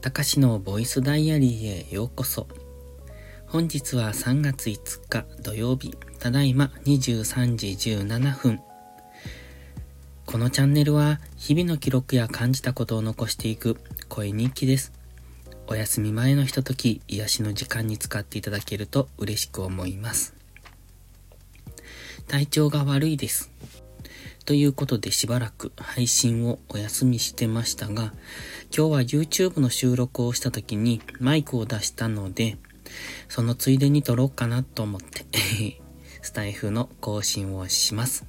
[0.00, 2.46] たかしのボイスダイアリーへようこそ。
[3.48, 5.90] 本日は3月5日土曜日、
[6.20, 8.60] ただいま23時17分。
[10.24, 13.76] このチャンネルは日々の記録や感じたことを残していく
[14.08, 14.92] 声日記です。
[15.66, 20.32] お休み前のひととき、癒しの時間に使っていただけると嬉しく思います。
[22.28, 23.50] 体調が悪いです。
[24.48, 28.14] ということでしばらく配信をお休みしてましたが、
[28.74, 32.58] 今日は YouTube の収録をした時にマイクを出したので、
[33.28, 35.24] そのついでに撮ろうかなと思って
[36.22, 38.26] スタイフの更新をします。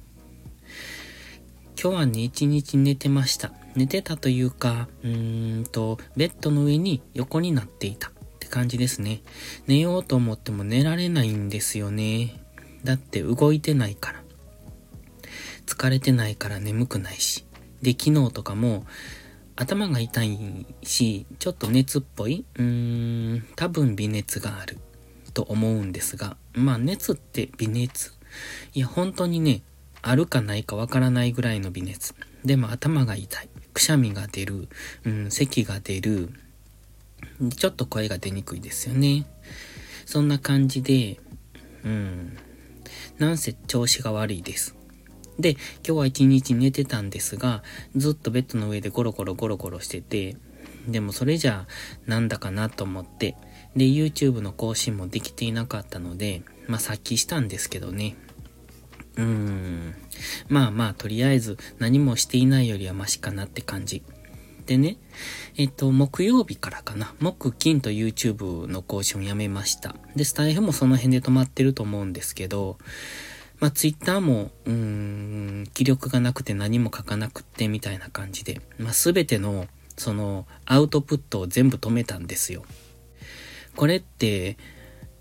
[1.80, 3.52] 今日はね、一日寝てました。
[3.74, 9.22] 寝てたというか、うーんと、ベッドの上に横になっていたって感じですね。
[9.66, 12.42] 寝ようと思っても寝られないんですよね。
[12.84, 14.22] だって動いてないから。
[15.66, 17.44] 疲れてないから眠くないし。
[17.82, 18.84] で、昨日とかも
[19.60, 24.78] 頭が痛いし、ちょっと熱っぽいうーん、多分微熱がある
[25.34, 28.14] と思うんですが、まあ熱って微熱。
[28.72, 29.60] いや、本当にね、
[30.00, 32.14] あるかないかわからないぐらいの微熱。
[32.42, 33.50] でも頭が痛い。
[33.74, 34.70] くしゃみが出る。
[35.04, 36.30] うん、咳が出る。
[37.54, 39.26] ちょっと声が出にくいですよね。
[40.06, 41.20] そんな感じで、
[41.84, 42.38] うん。
[43.18, 44.79] なんせ調子が悪いです。
[45.40, 47.62] で、今日は一日寝てたんですが、
[47.96, 50.36] ずっとベッドの上でゴロゴロゴロゴロしてて、
[50.88, 51.66] でもそれじゃ
[52.06, 53.36] なんだかなと思って、
[53.76, 58.16] で、YouTube の更新もできていなかったので、まあ、さっきしたんですけどね。
[59.16, 59.94] うーん。
[60.48, 64.02] まあまあ、とりあえず何もしていないよりはマシかなって感じ。
[64.66, 64.98] でね、
[65.56, 67.14] えっと、木曜日からかな。
[67.20, 69.96] 木、金と YouTube の更新をやめました。
[70.14, 72.78] で、スタイフもその辺で止まってると思うんですけど、
[73.60, 82.64] まあ、ツイッターも、うーん、気力がなくて何も書かなくってみたいな感じで、まあ、すべての、その、アウトプットを全部止めたんですよ。
[83.76, 84.56] これって、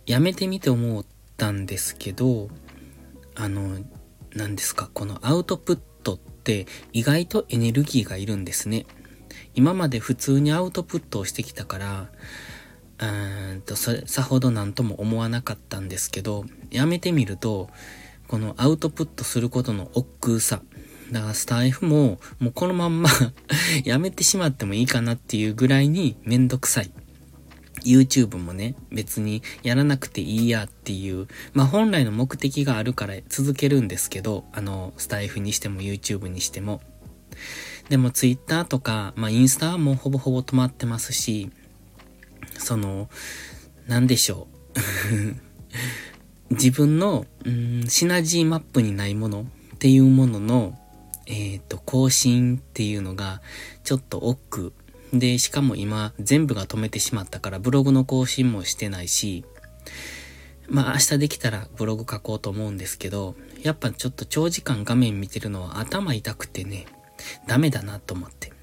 [0.06, 1.06] やめてみて思っ
[1.36, 2.50] たんですけど、
[3.36, 3.78] あの、
[4.34, 8.86] 何ですか、このアウトプットって意外とエネルギーがいるんですね。
[9.54, 12.10] 今まで普通にアウトプットをしてきたから、
[13.00, 17.70] うーんと、さほど何とも思わなかったんですけど、やめてみると、
[18.30, 20.62] このアウトプットすることの億劫さ。
[21.12, 23.10] だからスタイフも、もうこのまんま
[23.84, 26.92] やめてしまってもいいかなっていうぐらいにめんどくさい。
[27.84, 36.82] YouTube もね、別にやらなくていいやっていう、まあ本来の目的があるから続けるんですけど、あの、スタイフにしても YouTube にしても。
[37.90, 41.50] でも Twitter とか、まあインスタはもうほぼほぼ止まってますし、
[42.60, 43.10] その、
[43.88, 44.80] なんでしょう。
[46.52, 49.42] 自分の、うん、シナジーマップにないもの
[49.76, 50.78] っていうものの、
[51.28, 53.42] えっ、ー、と、更新っていうのが、
[53.84, 54.74] ちょっと億
[55.12, 55.18] 劫。
[55.18, 59.46] で、しかも今、全部が止めてしまったから、ブログの更新もしてないし、
[60.70, 66.86] まあ明日できたらブログ書こうと思うんですけど、やっぱちょっと長時間画面見てるのは頭痛くてね、
[67.48, 68.54] ダメだなと思って。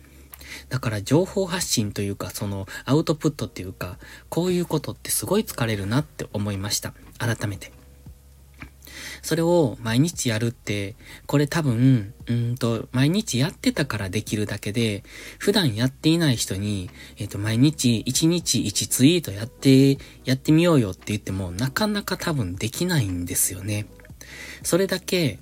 [0.69, 3.99] だから情報発信というか、そのアウトプットっていうか、
[4.29, 6.95] こういうことってすごい疲れるなって思いました。
[7.19, 7.76] 改めて。
[9.23, 10.95] それを毎日やるって、
[11.27, 15.05] これ多分、うんと、毎日やってたからできるだけで、
[15.39, 23.87] 普段やっていない人に、えっ、ー、と、毎日1日1ツイートやって、やってみようよって言っても、なかなか多分できないんですよね。
[24.63, 25.39] それだけ、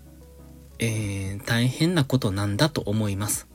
[0.78, 3.53] えー、大変なことなんだと思います。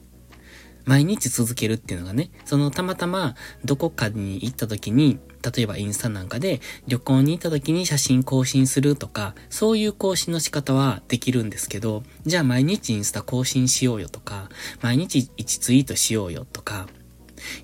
[0.86, 3.36] 毎日続けるっていうのがね、そのたまたま
[3.66, 5.20] どこかに行った時に、
[5.56, 14.50] 例えばインスタなんかで旅行に行った時に写真更新するとか、そういう更新の仕方はできるんですけど、じゃあ毎日インスタ更新しようよとか、
[14.82, 16.88] 毎日1ツイートしようよとか、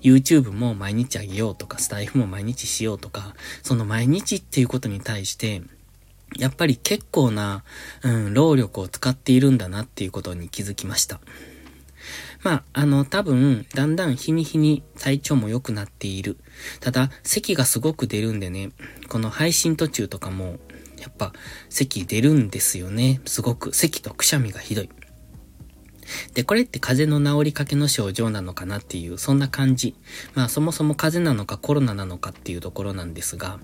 [0.02, 5.62] YouTube も毎日あげようとか、スタイフも毎日しようとか、その毎日っていうことに対して、
[6.38, 7.64] やっぱり結構な、
[8.02, 11.20] うん、労力を使っているんだなっていうことに気づきました。
[12.46, 16.36] まあ、あの、多分、だんだん日に日に体調も良くなっている。
[16.78, 18.70] ただ、咳がすごく出るんでね、
[19.08, 20.60] この配信途中とかも、
[21.00, 21.32] やっぱ、
[21.70, 23.20] 咳出るんですよね。
[23.26, 23.74] すごく。
[23.74, 24.90] 咳とくしゃみがひどい。
[26.34, 29.96] で、これって風邪の治りかけの症状なのかなっていう、そんな感じ。
[30.34, 33.58] まあそもそも風邪なのかコロナなのかっていうところなんですが、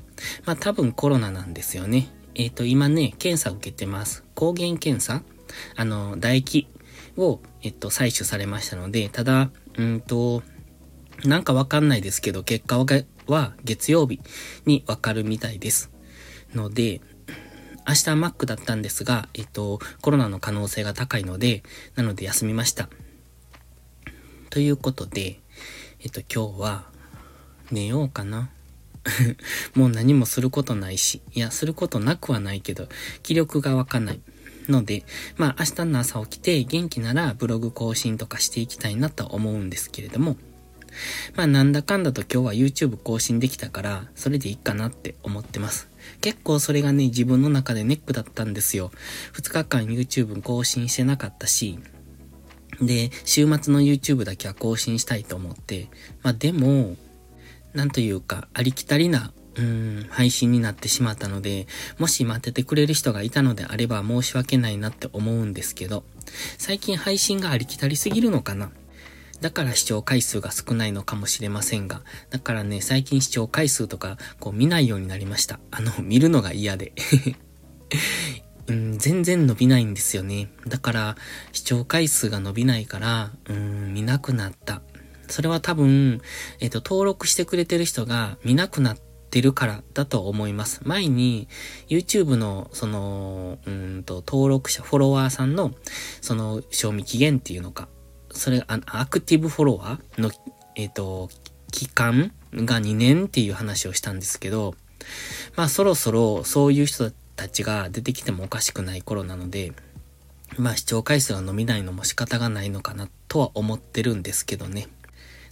[0.45, 2.09] まあ多分コロナなんですよね。
[2.35, 4.25] えっ、ー、と、今ね、検査受けてます。
[4.35, 5.23] 抗原検査
[5.77, 6.67] あの、唾液
[7.17, 10.43] を、えっと、採取されましたので、ただ、うんと、
[11.25, 12.79] なんかわかんないですけど、結果
[13.27, 14.21] は月曜日
[14.67, 15.91] にわかるみたいです。
[16.55, 17.01] ので、
[17.87, 21.63] 明日マックだったんですが、えっと、コロナの可能性が高いので、
[21.97, 22.89] なので休みました。
[24.51, 25.41] ということで、
[26.01, 26.93] えっと、今日は、
[27.71, 28.51] 寝ようかな。
[29.75, 32.89] もう何もすることないし、いや、することなくはないけど、
[33.23, 34.21] 気力が湧かない。
[34.69, 35.05] ので、
[35.37, 40.37] まあ明日の朝起きて元気ならブログ更新とかしていきたいなと思うんですけれども、
[41.35, 45.89] まあなんだかんだと今日は YouTube 更新できたから、それでいいかなって思ってます。
[46.21, 48.91] 結構それがね、自分の中でネックだったんですよ。
[49.35, 51.79] 2日間 YouTube 更新してなかったし、
[52.81, 55.89] で、週末の YouTube だけは更新したいと思って、
[56.23, 56.97] まあでも、
[57.75, 61.67] なんというか、ありきたりな、うん、配信になってしまったので、
[61.99, 66.05] もし待っててくれる人がいたのであれば申し訳ないなって思うんですけど、
[66.59, 68.71] 最近配信がありきたりすぎるのかな？
[69.43, 75.59] だから視聴回数が少ないのかもしれませんが、だからね、最近視聴回数とか、こう見ないようになりました。
[75.73, 76.93] あの、見るのが嫌で。
[78.69, 80.49] うん、全然伸びないんですよね。
[80.69, 81.17] だから、
[81.53, 84.81] 視聴回数が伸びないから、うん、見なくなった。
[85.27, 86.21] それは多分、
[86.61, 89.03] えっ、と、登録してくれてる人が見なくなった
[89.33, 90.83] ってるからだと思います。
[90.85, 91.49] 前に
[91.89, 95.73] YouTube のその、うんと登録者、フォロワーさんの
[96.21, 97.89] その賞味期限っていうのか、
[98.31, 100.31] それ、アクティブフォロワーの、
[100.75, 101.31] えっ、ー、と、
[101.71, 104.75] 期間が2年っていう話をしたんですけど、
[105.57, 109.73] まあそろそろそういう人たちが出てきてもおかしくない頃なので、
[110.59, 114.89] まあ視聴回数が伸びないのも仕方がないのかなとは思ってるんですけどね。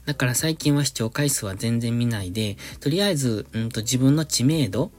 [0.07, 4.91] だから最近は視聴回数は全然見ないで、とりあえず、うんと自分の知名度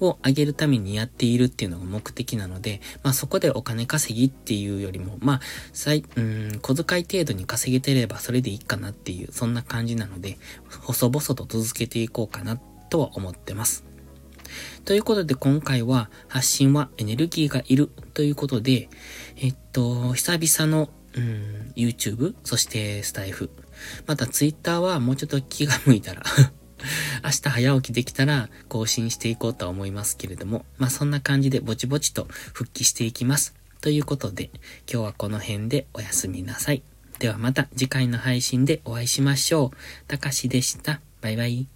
[0.00, 5.40] を上げるためにやっているっていうのが目的なので、まあそこでお金稼ぎっていうよりも、まあ、
[5.72, 10.38] 最、うん、小遣い程度に稼げてればそれでいいかなっていう、そんな感じなので、
[10.68, 12.56] 細々と続けていこうかな
[12.90, 13.84] とは思ってます。
[14.84, 18.88] ということで今回は発信はエネルギーがいるということで、
[19.36, 20.88] えっと、久々の、
[21.18, 23.50] うん、YouTube、そしてスタイフ、
[24.06, 26.22] また Twitter はもうちょっと気が向いたら
[27.24, 33.54] 明日早起きできたら更新していこうとは思いますけれども、まあそんな感じでぼちぼちと復帰していきます。
[33.80, 34.50] ということで、
[34.90, 36.82] 今日はこの辺でおやすみなさい。
[37.18, 39.76] ではまた次回の配信でお会いしましょう。
[40.06, 41.00] たかしでした。
[41.20, 41.68] バイバイ。